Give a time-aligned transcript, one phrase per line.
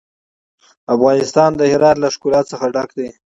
[0.95, 3.09] افغانستان د هرات له ښکلا څخه ډک دی.